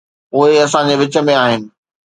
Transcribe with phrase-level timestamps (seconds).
[0.37, 1.61] اهي اسان جي وچ ۾ آهن.